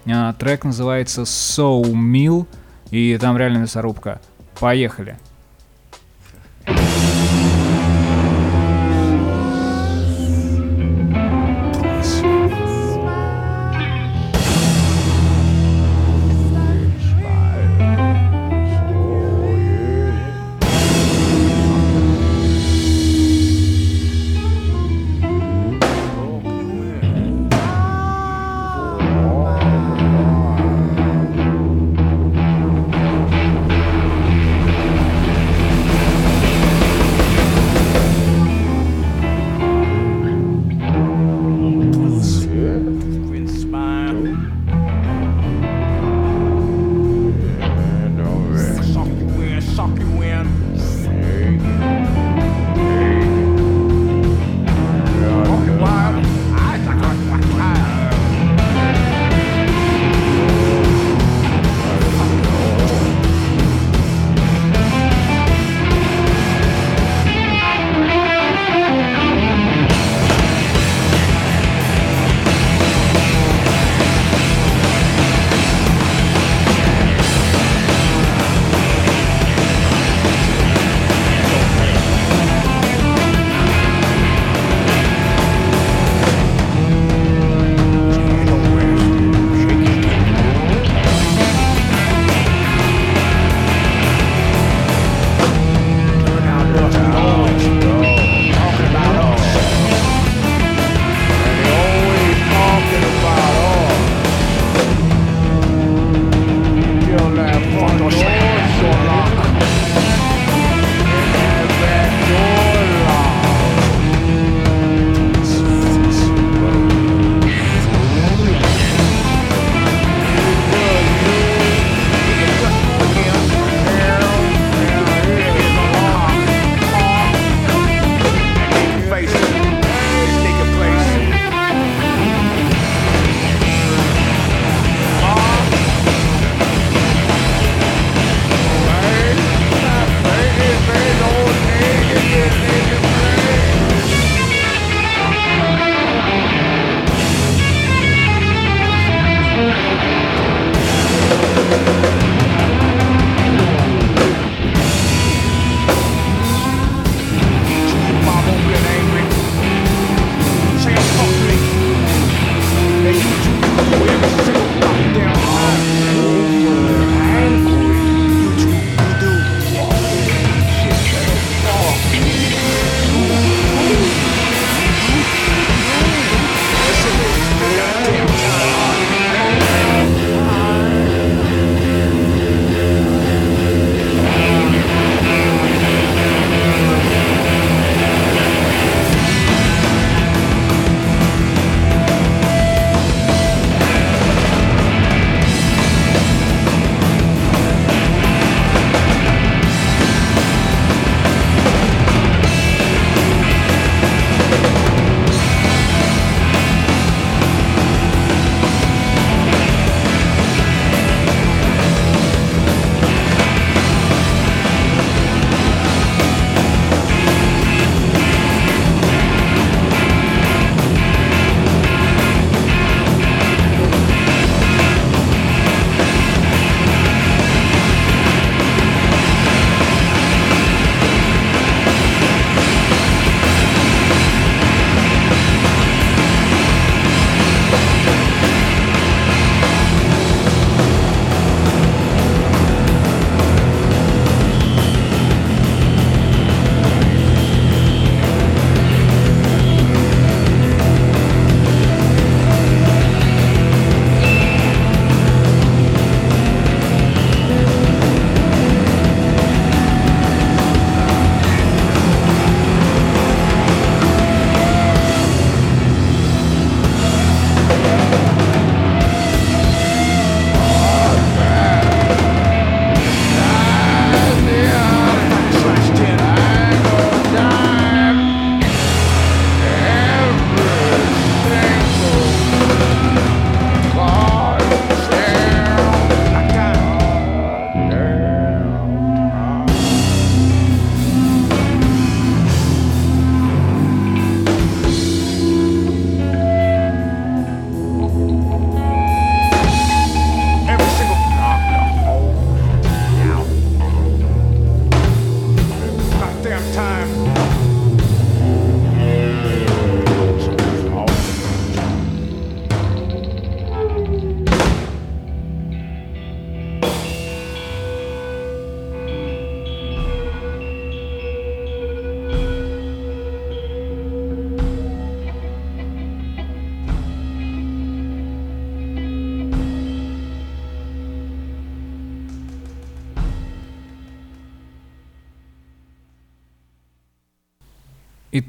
А, 0.06 0.34
трек 0.34 0.66
называется 0.66 1.22
So 1.22 1.82
Mill, 1.84 2.46
и 2.92 3.18
там 3.20 3.38
реально 3.38 3.60
мясорубка. 3.60 4.20
Поехали! 4.60 5.18
Bye. 6.68 7.17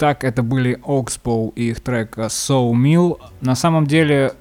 Итак, 0.00 0.22
это 0.22 0.44
были 0.44 0.78
Oxbow 0.84 1.52
и 1.56 1.70
их 1.70 1.80
трек 1.80 2.18
So 2.18 2.70
Mill. 2.70 3.18
На 3.40 3.56
самом 3.56 3.84
деле, 3.84 4.32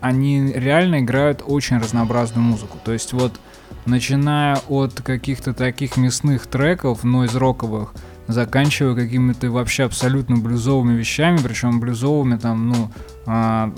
они 0.00 0.50
реально 0.52 1.02
играют 1.02 1.40
очень 1.46 1.78
разнообразную 1.78 2.44
музыку. 2.44 2.78
То 2.84 2.92
есть 2.92 3.12
вот, 3.12 3.38
начиная 3.86 4.56
от 4.68 4.94
каких-то 5.02 5.54
таких 5.54 5.96
мясных 5.96 6.48
треков, 6.48 7.04
нойз-роковых, 7.04 7.94
заканчивая 8.26 8.96
какими-то 8.96 9.52
вообще 9.52 9.84
абсолютно 9.84 10.34
блюзовыми 10.38 10.94
вещами, 10.98 11.38
причем 11.40 11.78
блюзовыми 11.78 12.36
там, 12.36 12.70
ну, 12.70 12.90
а, 13.24 13.72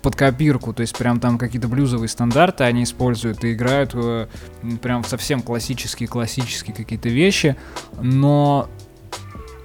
под 0.00 0.14
копирку, 0.14 0.72
то 0.72 0.82
есть 0.82 0.96
прям 0.96 1.18
там 1.18 1.38
какие-то 1.38 1.66
блюзовые 1.66 2.08
стандарты 2.08 2.62
они 2.62 2.84
используют 2.84 3.42
и 3.42 3.52
играют 3.52 3.92
э, 3.94 4.28
прям 4.80 5.02
совсем 5.02 5.42
классические-классические 5.42 6.74
какие-то 6.74 7.08
вещи, 7.08 7.56
но 8.00 8.68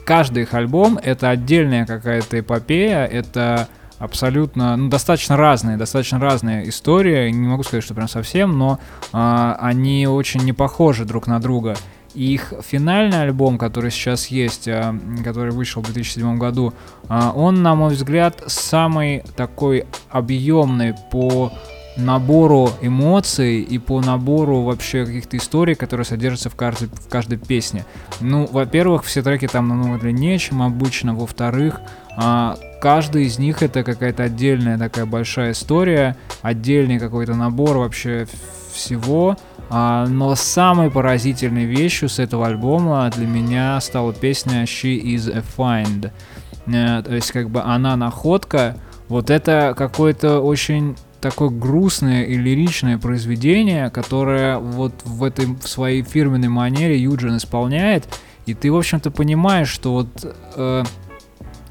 каждый 0.07 0.43
их 0.43 0.53
альбом 0.53 0.97
это 1.03 1.29
отдельная 1.29 1.85
какая-то 1.85 2.39
эпопея, 2.39 3.05
это 3.05 3.67
абсолютно, 3.99 4.77
ну, 4.77 4.89
достаточно 4.89 5.35
разные, 5.35 5.75
достаточно 5.75 6.17
разные 6.17 6.69
истории. 6.69 7.29
Не 7.29 7.47
могу 7.47 7.63
сказать, 7.63 7.83
что 7.83 7.93
прям 7.93 8.07
совсем, 8.07 8.57
но 8.57 8.79
э, 9.11 9.55
они 9.59 10.07
очень 10.07 10.43
не 10.43 10.53
похожи 10.53 11.03
друг 11.03 11.27
на 11.27 11.41
друга. 11.41 11.75
И 12.13 12.33
их 12.33 12.53
финальный 12.65 13.23
альбом, 13.23 13.57
который 13.57 13.91
сейчас 13.91 14.27
есть, 14.27 14.69
э, 14.69 14.93
который 15.25 15.51
вышел 15.51 15.81
в 15.81 15.91
2007 15.91 16.37
году, 16.37 16.73
э, 17.09 17.31
он, 17.35 17.61
на 17.61 17.75
мой 17.75 17.93
взгляд, 17.93 18.41
самый 18.47 19.23
такой 19.35 19.85
объемный 20.09 20.95
по 21.11 21.51
набору 21.97 22.69
эмоций 22.81 23.61
и 23.61 23.77
по 23.79 24.01
набору 24.01 24.61
вообще 24.61 25.05
каких-то 25.05 25.37
историй, 25.37 25.75
которые 25.75 26.05
содержатся 26.05 26.49
в 26.49 26.55
каждой, 26.55 26.87
в 26.87 27.09
каждой 27.09 27.37
песне. 27.37 27.85
Ну, 28.21 28.47
во-первых, 28.51 29.03
все 29.03 29.21
треки 29.21 29.47
там 29.47 29.67
намного 29.67 29.99
длиннее, 29.99 30.37
чем 30.37 30.61
обычно. 30.61 31.13
Во-вторых, 31.15 31.81
а, 32.15 32.57
каждый 32.81 33.25
из 33.25 33.39
них 33.39 33.61
это 33.61 33.83
какая-то 33.83 34.23
отдельная 34.23 34.77
такая 34.77 35.05
большая 35.05 35.51
история, 35.51 36.15
отдельный 36.41 36.99
какой-то 36.99 37.35
набор 37.35 37.77
вообще 37.77 38.27
всего. 38.73 39.37
А, 39.69 40.05
но 40.07 40.35
самой 40.35 40.89
поразительной 40.89 41.65
вещью 41.65 42.09
с 42.09 42.19
этого 42.19 42.47
альбома 42.47 43.11
для 43.13 43.27
меня 43.27 43.79
стала 43.81 44.13
песня 44.13 44.63
She 44.63 45.01
is 45.01 45.29
a 45.29 45.43
Find. 45.57 46.11
Э, 46.67 47.01
то 47.03 47.13
есть 47.13 47.31
как 47.31 47.49
бы 47.49 47.61
она 47.61 47.95
находка. 47.95 48.77
Вот 49.09 49.29
это 49.29 49.73
какое-то 49.77 50.41
очень 50.41 50.95
такое 51.21 51.49
грустное 51.49 52.23
и 52.23 52.35
лиричное 52.35 52.97
произведение, 52.97 53.89
которое 53.89 54.57
вот 54.59 54.93
в 55.03 55.23
этой 55.23 55.45
в 55.45 55.67
своей 55.67 56.03
фирменной 56.03 56.49
манере 56.49 56.97
Юджин 56.97 57.37
исполняет, 57.37 58.05
и 58.45 58.53
ты, 58.53 58.71
в 58.71 58.77
общем-то, 58.77 59.11
понимаешь, 59.11 59.69
что 59.69 59.93
вот 59.93 60.35
э, 60.55 60.83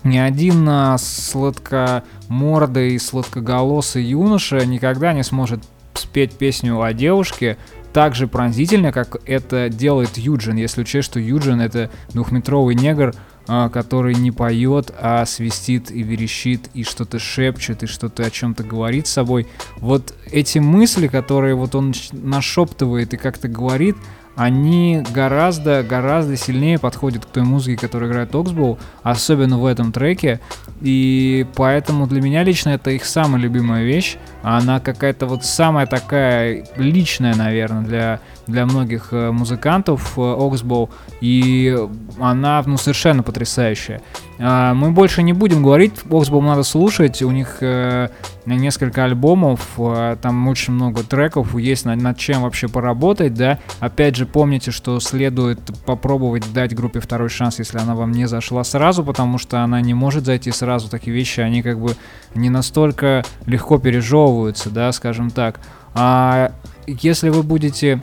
ни 0.04 0.18
один 0.18 0.68
сладкомордый 0.98 2.94
и 2.94 2.98
сладкоголосый 2.98 4.04
юноша 4.04 4.64
никогда 4.66 5.12
не 5.12 5.22
сможет 5.22 5.64
спеть 5.94 6.32
песню 6.32 6.80
о 6.82 6.92
девушке 6.92 7.56
так 7.96 8.14
же 8.14 8.28
пронзительно, 8.28 8.92
как 8.92 9.16
это 9.24 9.70
делает 9.70 10.18
Юджин, 10.18 10.56
если 10.56 10.82
учесть, 10.82 11.06
что 11.06 11.18
Юджин 11.18 11.62
это 11.62 11.90
двухметровый 12.12 12.74
негр, 12.74 13.14
который 13.46 14.14
не 14.14 14.30
поет, 14.30 14.92
а 15.00 15.24
свистит 15.26 15.90
и 15.90 16.02
верещит, 16.02 16.68
и 16.74 16.84
что-то 16.84 17.18
шепчет, 17.18 17.82
и 17.82 17.86
что-то 17.86 18.24
о 18.24 18.30
чем-то 18.30 18.64
говорит 18.64 19.06
с 19.06 19.12
собой. 19.12 19.46
Вот 19.76 20.14
эти 20.30 20.58
мысли, 20.58 21.06
которые 21.06 21.54
вот 21.54 21.74
он 21.74 21.94
нашептывает 22.12 23.14
и 23.14 23.16
как-то 23.16 23.48
говорит, 23.48 23.96
они 24.36 25.02
гораздо-гораздо 25.14 26.36
сильнее 26.36 26.78
подходят 26.78 27.24
к 27.24 27.28
той 27.30 27.42
музыке, 27.42 27.80
которую 27.80 28.10
играет 28.10 28.32
Oxbow, 28.32 28.78
особенно 29.02 29.58
в 29.58 29.64
этом 29.64 29.92
треке. 29.92 30.40
И 30.82 31.46
поэтому 31.54 32.06
для 32.06 32.20
меня 32.20 32.42
лично 32.42 32.70
это 32.70 32.90
их 32.90 33.06
самая 33.06 33.40
любимая 33.40 33.84
вещь. 33.84 34.18
Она 34.42 34.78
какая-то 34.78 35.26
вот 35.26 35.46
самая 35.46 35.86
такая 35.86 36.66
личная, 36.76 37.34
наверное, 37.34 37.82
для 37.82 38.20
для 38.46 38.64
многих 38.64 39.08
э, 39.12 39.30
музыкантов 39.30 40.16
Oxbow, 40.16 40.88
э, 40.88 41.16
и 41.20 41.76
она 42.20 42.62
ну, 42.66 42.76
совершенно 42.76 43.22
потрясающая. 43.22 44.00
А, 44.38 44.74
мы 44.74 44.92
больше 44.92 45.22
не 45.22 45.32
будем 45.32 45.62
говорить, 45.62 45.94
Oxbow 46.04 46.40
надо 46.40 46.62
слушать, 46.62 47.22
у 47.22 47.30
них 47.30 47.58
э, 47.60 48.08
несколько 48.44 49.04
альбомов, 49.04 49.78
там 50.22 50.46
очень 50.48 50.72
много 50.74 51.02
треков, 51.02 51.58
есть 51.58 51.84
над, 51.84 52.00
над 52.00 52.18
чем 52.18 52.42
вообще 52.42 52.68
поработать, 52.68 53.34
да. 53.34 53.58
Опять 53.80 54.16
же, 54.16 54.26
помните, 54.26 54.70
что 54.70 55.00
следует 55.00 55.58
попробовать 55.84 56.52
дать 56.52 56.74
группе 56.74 57.00
второй 57.00 57.28
шанс, 57.28 57.58
если 57.58 57.78
она 57.78 57.94
вам 57.94 58.12
не 58.12 58.26
зашла 58.26 58.62
сразу, 58.62 59.02
потому 59.02 59.38
что 59.38 59.62
она 59.62 59.80
не 59.80 59.94
может 59.94 60.24
зайти 60.24 60.52
сразу, 60.52 60.88
такие 60.88 61.14
вещи, 61.16 61.40
они 61.40 61.62
как 61.62 61.80
бы 61.80 61.96
не 62.34 62.50
настолько 62.50 63.24
легко 63.46 63.78
пережевываются, 63.78 64.70
да, 64.70 64.92
скажем 64.92 65.30
так. 65.30 65.60
А 65.94 66.52
если 66.86 67.30
вы 67.30 67.42
будете 67.42 68.00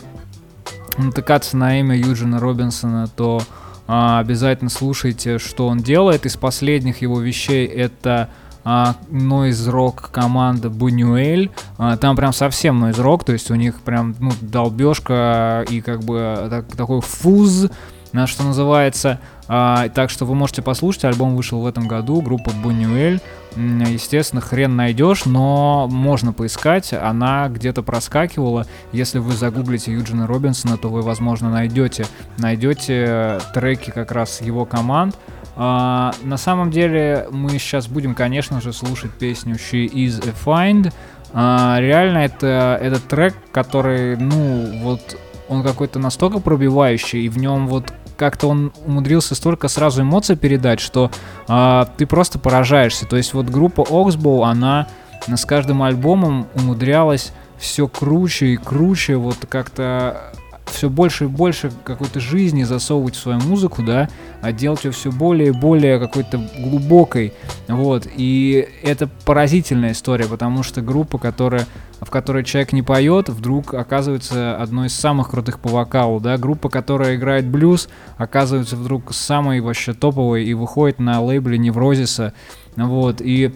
натыкаться 0.97 1.58
на 1.58 1.79
имя 1.79 1.95
Юджина 1.97 2.39
Робинсона, 2.39 3.08
то 3.08 3.41
а, 3.88 4.19
обязательно 4.19 4.69
слушайте, 4.69 5.39
что 5.39 5.67
он 5.67 5.79
делает. 5.79 6.25
Из 6.25 6.38
последних 6.38 7.01
его 7.01 7.19
вещей 7.19 7.65
это 7.67 8.29
а, 8.63 8.95
rock 9.12 10.10
команда 10.12 10.69
Бунюэль. 10.69 11.51
А, 11.77 11.97
там 11.97 12.15
прям 12.15 12.34
совсем 12.34 12.86
rock, 12.86 13.25
то 13.25 13.34
есть 13.34 13.51
у 13.51 13.56
них 13.56 13.82
прям 13.82 14.15
ну, 14.19 14.32
долбежка 14.41 15.65
и 15.69 15.82
как 15.82 16.03
бы 16.03 16.47
так, 16.49 16.75
такой 16.75 17.01
фуз, 17.01 17.67
на 18.12 18.27
что 18.27 18.43
называется. 18.43 19.19
А, 19.47 19.89
так 19.89 20.10
что 20.10 20.25
вы 20.25 20.36
можете 20.36 20.62
послушать, 20.62 21.06
альбом 21.06 21.36
вышел 21.36 21.60
в 21.62 21.65
этом 21.65 21.88
году, 21.88 22.21
группа 22.21 22.51
Бунюэль. 22.51 23.19
Естественно, 23.56 24.41
хрен 24.41 24.75
найдешь, 24.75 25.25
но 25.25 25.88
можно 25.91 26.34
поискать. 26.34 26.93
Она 26.93 27.49
где-то 27.49 27.84
проскакивала. 27.84 28.65
Если 28.91 29.19
вы 29.19 29.34
загуглите 29.34 29.91
Юджина 29.91 30.25
Робинсона, 30.25 30.77
то 30.77 30.89
вы, 30.89 31.01
возможно, 31.01 31.49
найдете, 31.51 32.06
найдете 32.38 33.39
треки 33.53 33.91
как 33.91 34.12
раз 34.12 34.41
его 34.41 34.65
команд. 34.65 35.15
А, 35.56 36.13
на 36.23 36.38
самом 36.38 36.71
деле, 36.71 37.27
мы 37.32 37.51
сейчас 37.51 37.88
будем, 37.88 38.15
конечно 38.15 38.60
же, 38.60 38.73
слушать 38.73 39.12
песню 39.12 39.56
She 39.56 39.86
is 39.88 40.27
a 40.27 40.34
Find. 40.34 40.91
А, 41.34 41.77
реально, 41.79 42.19
это, 42.19 42.79
это 42.82 42.99
трек, 42.99 43.36
который, 43.51 44.17
ну, 44.17 44.79
вот 44.82 45.17
он 45.47 45.62
какой-то 45.62 45.99
настолько 45.99 46.39
пробивающий, 46.39 47.25
и 47.25 47.29
в 47.29 47.38
нем 47.38 47.67
вот 47.67 47.93
как-то 48.17 48.47
он 48.47 48.71
умудрился 48.86 49.36
столько 49.36 49.67
сразу 49.67 50.02
эмоций 50.02 50.36
передать, 50.36 50.80
что 50.80 51.12
э, 51.47 51.86
ты 51.97 52.06
просто 52.06 52.39
поражаешься. 52.39 53.06
То 53.06 53.17
есть 53.17 53.34
вот 53.34 53.47
группа 53.47 53.82
Oxbow, 53.82 54.45
она 54.45 54.88
с 55.28 55.45
каждым 55.45 55.84
альбомом 55.84 56.47
умудрялась 56.56 57.32
все 57.58 57.88
круче 57.88 58.47
и 58.47 58.58
круче, 58.58 59.15
вот 59.15 59.38
как-то 59.47 60.34
все 60.65 60.89
больше 60.89 61.26
и 61.26 61.28
больше 61.28 61.71
какой-то 61.84 62.19
жизни 62.19 62.63
засовывать 62.63 63.15
в 63.15 63.19
свою 63.19 63.39
музыку, 63.41 63.84
да, 63.84 64.10
а 64.41 64.52
делать 64.52 64.84
ее 64.84 64.91
все 64.91 65.12
более 65.12 65.49
и 65.49 65.52
более 65.52 65.99
какой-то 65.99 66.41
глубокой, 66.58 67.34
вот, 67.67 68.08
и 68.15 68.67
это 68.82 69.08
поразительная 69.26 69.91
история, 69.91 70.26
потому 70.26 70.63
что 70.63 70.82
группа, 70.82 71.17
которая, 71.17 71.67
в 72.05 72.09
которой 72.09 72.43
человек 72.43 72.73
не 72.73 72.81
поет, 72.81 73.29
вдруг 73.29 73.73
оказывается 73.73 74.57
одной 74.57 74.87
из 74.87 74.95
самых 74.95 75.31
крутых 75.31 75.59
по 75.59 75.69
вокалу, 75.69 76.19
да, 76.19 76.37
группа, 76.37 76.69
которая 76.69 77.15
играет 77.15 77.47
блюз, 77.47 77.89
оказывается 78.17 78.75
вдруг 78.75 79.13
самой 79.13 79.59
вообще 79.61 79.93
топовой 79.93 80.45
и 80.45 80.53
выходит 80.53 80.99
на 80.99 81.21
лейбле 81.21 81.57
Неврозиса, 81.57 82.33
вот, 82.75 83.21
и 83.21 83.53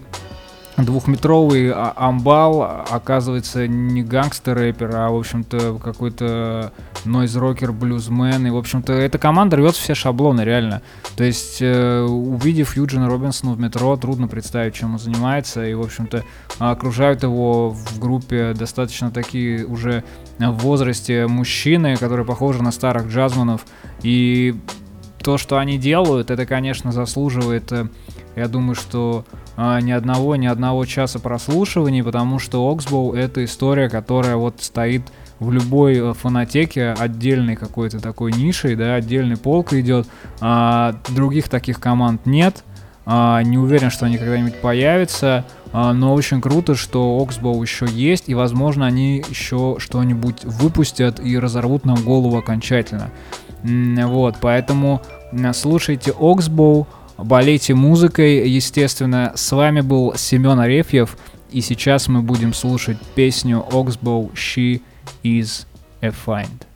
двухметровый 0.78 1.72
а, 1.72 1.92
амбал 1.96 2.86
оказывается 2.90 3.68
не 3.68 4.04
гангстер-рэпер, 4.04 4.92
а, 4.94 5.10
в 5.10 5.18
общем-то, 5.18 5.80
какой-то 5.84 6.72
нойз-рокер, 7.04 7.72
блюзмен. 7.72 8.46
И, 8.46 8.50
в 8.52 8.58
общем-то, 8.58 8.94
эта 8.94 9.18
команда 9.18 9.58
рвет 9.58 9.76
все 9.76 9.96
шаблоны, 9.96 10.42
реально. 10.42 10.82
То 11.16 11.24
есть, 11.24 11.62
э, 11.62 12.02
увидев 12.02 12.76
Юджина 12.76 13.08
Робинсона 13.08 13.54
в 13.54 13.60
метро, 13.60 13.96
трудно 13.98 14.28
представить, 14.28 14.76
чем 14.76 14.94
он 14.94 15.00
занимается. 15.00 15.66
И, 15.66 15.74
в 15.74 15.82
общем-то, 15.82 16.24
окружают 16.60 17.24
его 17.24 17.70
в 17.70 18.00
группе 18.00 18.54
достаточно 18.54 19.10
такие 19.10 19.66
уже 19.66 20.04
в 20.38 20.52
возрасте 20.52 21.28
мужчины, 21.28 21.98
которые 21.98 22.26
похожи 22.26 22.62
на 22.62 22.72
старых 22.72 23.08
джазманов. 23.08 23.66
И 24.04 24.56
то, 25.24 25.38
что 25.38 25.58
они 25.58 25.78
делают, 25.78 26.30
это, 26.30 26.46
конечно, 26.46 26.92
заслуживает, 26.92 27.72
э, 27.72 27.88
я 28.36 28.48
думаю, 28.48 28.76
что 28.76 29.26
а, 29.58 29.82
ни 29.82 29.91
одного, 29.91 30.36
ни 30.36 30.46
одного 30.46 30.86
часа 30.86 31.20
прослушиваний, 31.20 32.04
потому 32.04 32.38
что 32.38 32.72
Oxbow 32.72 33.17
это 33.17 33.43
история, 33.43 33.89
которая 33.89 34.36
вот 34.36 34.62
стоит 34.62 35.02
в 35.39 35.52
любой 35.52 35.98
э, 35.98 36.13
фонотеке 36.13 36.91
отдельной 36.91 37.56
какой-то 37.56 38.00
такой 38.00 38.34
нишей, 38.34 38.76
да, 38.76 38.96
отдельный 38.96 39.36
полк 39.36 39.74
идет. 39.74 40.08
А, 40.41 40.96
других 41.10 41.50
таких 41.50 41.80
команд 41.80 42.26
нет. 42.26 42.63
А, 43.06 43.41
не 43.41 43.58
уверен, 43.58 43.89
что 43.89 44.06
они 44.06 44.17
когда-нибудь 44.17 44.62
появятся. 44.62 45.46
А, 45.74 45.91
но 45.93 46.13
очень 46.13 46.39
круто, 46.39 46.76
что 46.76 47.20
Oxbow 47.20 47.60
еще 47.62 47.88
есть, 47.88 48.30
и, 48.30 48.36
возможно, 48.36 48.86
они 48.86 49.24
еще 49.30 49.78
что-нибудь 49.80 50.46
выпустят 50.46 51.20
и 51.20 51.38
разорвут 51.38 51.86
нам 51.86 51.98
голову 52.04 52.38
окончательно. 52.38 53.10
Вот, 53.63 54.36
поэтому 54.39 55.02
слушайте 55.54 56.12
Oxbow, 56.12 56.86
болейте 57.17 57.73
музыкой, 57.73 58.49
естественно. 58.49 59.34
С 59.36 59.51
вами 59.51 59.82
был 59.82 60.15
Семен 60.15 60.60
Арефьев, 60.60 61.17
и 61.51 61.62
сейчас 61.62 62.08
мы 62.08 62.21
будем 62.21 62.53
слушать 62.53 62.97
песню 63.15 63.65
Oxbow 63.71 64.32
«She 64.34 64.82
is 65.23 65.65
a 66.01 66.10
Find». 66.10 66.67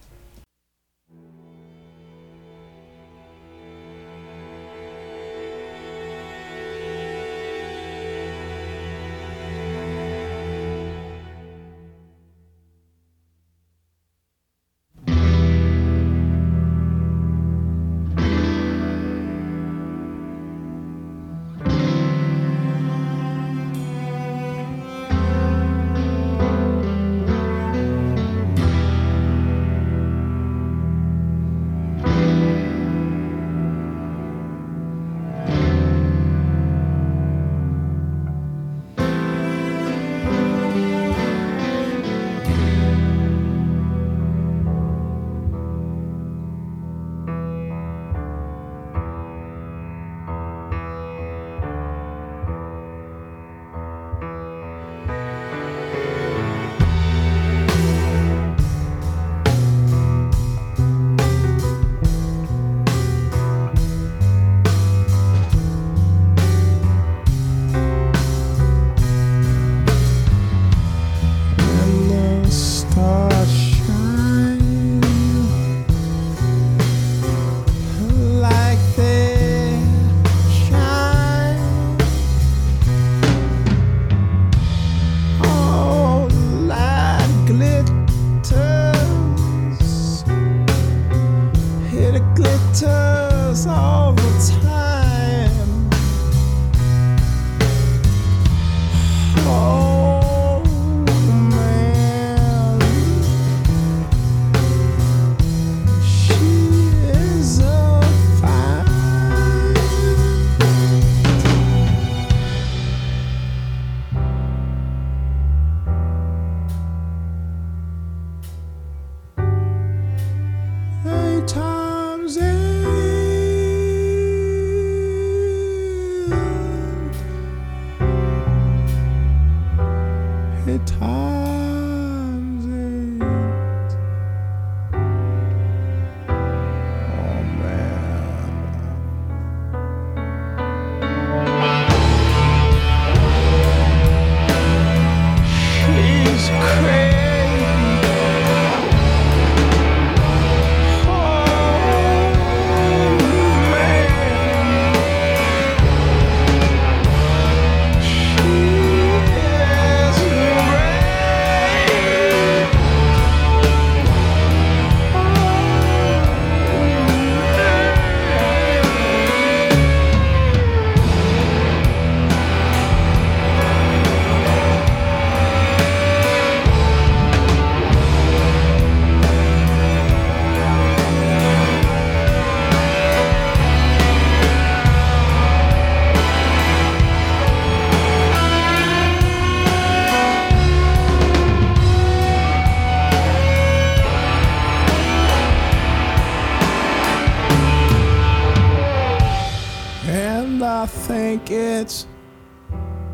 it's 201.82 202.06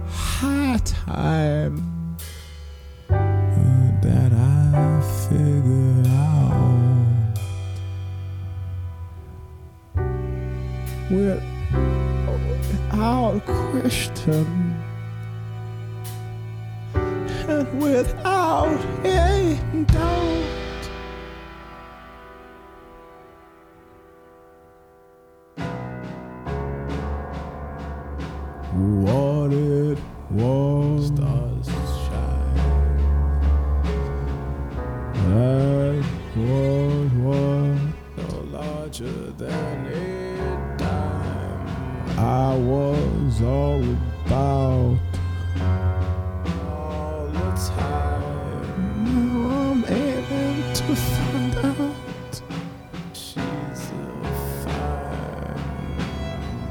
high 0.09 0.77
time. 0.83 1.81
Uh, 3.09 3.13
that 4.01 4.33
I 4.33 5.01
figured 5.29 6.07
out. 6.07 7.37
Without 12.89 13.41
question. 13.45 14.45
And 17.47 17.81
without 17.81 18.79
a 19.05 19.57
doubt. 19.85 20.36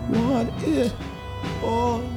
What 0.08 0.46
if 0.62 0.94
all 1.64 2.15